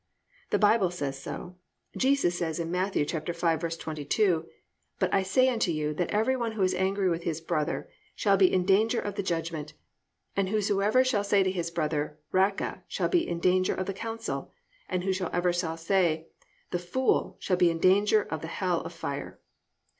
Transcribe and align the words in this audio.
The 0.49 0.57
Bible 0.57 0.89
says 0.89 1.21
so, 1.21 1.57
Jesus 1.95 2.35
says 2.35 2.59
in 2.59 2.71
Matt. 2.71 2.93
5:22, 2.95 4.45
+"but 4.97 5.13
I 5.13 5.21
say 5.21 5.47
unto 5.47 5.71
you, 5.71 5.93
that 5.93 6.09
every 6.09 6.35
one 6.35 6.53
who 6.53 6.63
is 6.63 6.73
angry 6.73 7.07
with 7.07 7.21
his 7.21 7.39
brother, 7.39 7.87
shall 8.15 8.35
be 8.35 8.51
in 8.51 8.65
danger 8.65 8.99
of 8.99 9.13
the 9.13 9.21
judgment; 9.21 9.73
and 10.35 10.49
whosoever 10.49 11.03
shall 11.03 11.23
say 11.23 11.43
to 11.43 11.51
his 11.51 11.69
brother, 11.69 12.17
Raca, 12.31 12.81
shall 12.87 13.09
be 13.09 13.27
in 13.27 13.39
danger 13.39 13.75
of 13.75 13.85
the 13.85 13.93
council; 13.93 14.51
and 14.89 15.03
whosoever 15.03 15.53
shall 15.53 15.77
say, 15.77 16.25
Thou 16.71 16.79
fool, 16.79 17.35
shall 17.37 17.57
be 17.57 17.69
in 17.69 17.77
danger 17.77 18.23
of 18.23 18.41
the 18.41 18.47
hell 18.47 18.81
of 18.81 18.93
fire." 18.93 19.39